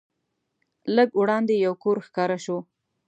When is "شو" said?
2.45-2.57